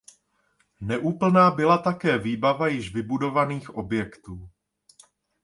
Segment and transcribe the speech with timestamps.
[0.81, 4.49] Neúplná byla také výbava již vybudovaných objektů.